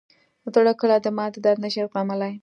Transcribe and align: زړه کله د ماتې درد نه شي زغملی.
زړه 0.53 0.73
کله 0.81 0.95
د 1.01 1.07
ماتې 1.17 1.39
درد 1.45 1.59
نه 1.63 1.69
شي 1.73 1.81
زغملی. 1.87 2.33